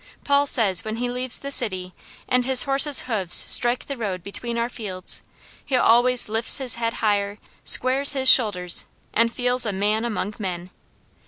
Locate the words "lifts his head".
6.27-6.93